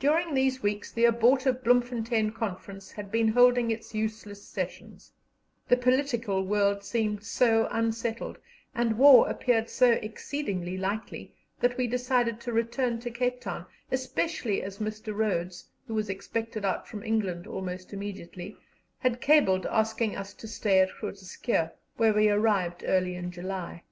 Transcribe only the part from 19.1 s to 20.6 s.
cabled asking us to